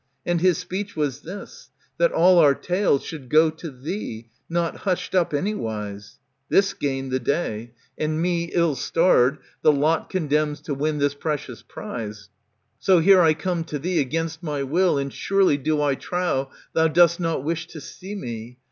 And 0.25 0.41
his 0.41 0.57
speech 0.57 0.95
Was 0.95 1.21
this, 1.21 1.69
that 1.99 2.11
all 2.11 2.39
our 2.39 2.55
tale 2.55 2.97
should 2.97 3.29
go 3.29 3.51
to 3.51 3.69
thee. 3.69 4.31
Not 4.49 4.77
hushed 4.77 5.13
up 5.13 5.31
anywise. 5.31 6.17
This 6.49 6.73
gained 6.73 7.11
the 7.11 7.19
day; 7.19 7.73
150 7.97 8.03
ANTIGONE 8.03 8.13
And 8.15 8.19
me, 8.19 8.45
ill 8.55 8.73
starred, 8.73 9.37
the 9.61 9.71
lot 9.71 10.09
condemns 10.09 10.59
to 10.61 10.73
win 10.73 10.97
This 10.97 11.13
precious 11.13 11.61
prize. 11.61 12.29
So 12.79 12.97
here 12.97 13.21
I 13.21 13.35
come 13.35 13.63
to 13.65 13.77
thee 13.77 13.99
Against 14.01 14.41
my 14.41 14.63
will; 14.63 14.97
and 14.97 15.13
surely 15.13 15.57
do 15.59 15.79
I 15.83 15.93
trow 15.93 16.49
Thou 16.73 16.87
dost 16.87 17.19
not 17.19 17.43
wish 17.43 17.67
to 17.67 17.79
see 17.79 18.15
me. 18.15 18.57